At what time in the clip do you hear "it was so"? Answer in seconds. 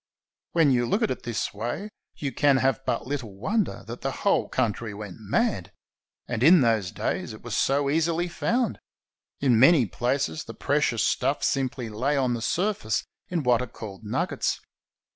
7.33-7.87